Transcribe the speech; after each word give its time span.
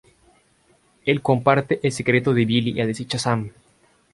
Él 1.05 1.21
comparte 1.21 1.79
el 1.83 1.91
secreto 1.93 2.33
de 2.33 2.43
Billy 2.43 2.71
y 2.71 2.81
al 2.81 2.87
decir 2.87 3.05
"¡Shazam! 3.07 3.51